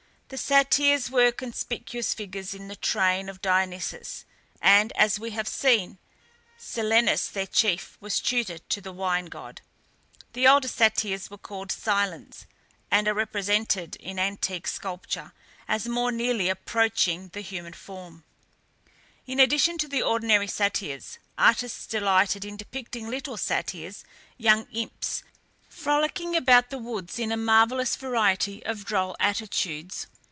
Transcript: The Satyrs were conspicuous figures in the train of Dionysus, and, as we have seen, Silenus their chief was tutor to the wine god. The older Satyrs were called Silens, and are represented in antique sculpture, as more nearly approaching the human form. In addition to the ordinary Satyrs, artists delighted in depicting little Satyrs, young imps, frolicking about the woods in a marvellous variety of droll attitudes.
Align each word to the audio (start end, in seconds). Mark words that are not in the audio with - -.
The 0.33 0.37
Satyrs 0.37 1.09
were 1.11 1.33
conspicuous 1.33 2.13
figures 2.13 2.53
in 2.53 2.69
the 2.69 2.75
train 2.77 3.27
of 3.27 3.41
Dionysus, 3.41 4.23
and, 4.61 4.93
as 4.95 5.19
we 5.19 5.31
have 5.31 5.45
seen, 5.45 5.97
Silenus 6.57 7.27
their 7.27 7.45
chief 7.45 7.97
was 7.99 8.21
tutor 8.21 8.59
to 8.59 8.79
the 8.79 8.93
wine 8.93 9.25
god. 9.25 9.59
The 10.31 10.47
older 10.47 10.69
Satyrs 10.69 11.29
were 11.29 11.37
called 11.37 11.69
Silens, 11.69 12.45
and 12.89 13.09
are 13.09 13.13
represented 13.13 13.97
in 13.97 14.17
antique 14.19 14.67
sculpture, 14.67 15.33
as 15.67 15.89
more 15.89 16.13
nearly 16.13 16.47
approaching 16.47 17.27
the 17.33 17.41
human 17.41 17.73
form. 17.73 18.23
In 19.27 19.37
addition 19.37 19.77
to 19.79 19.87
the 19.89 20.01
ordinary 20.01 20.47
Satyrs, 20.47 21.19
artists 21.37 21.85
delighted 21.85 22.45
in 22.45 22.55
depicting 22.55 23.09
little 23.09 23.35
Satyrs, 23.35 24.05
young 24.37 24.65
imps, 24.71 25.23
frolicking 25.67 26.37
about 26.37 26.69
the 26.69 26.77
woods 26.77 27.19
in 27.19 27.33
a 27.33 27.37
marvellous 27.37 27.97
variety 27.97 28.65
of 28.65 28.85
droll 28.85 29.17
attitudes. 29.19 30.07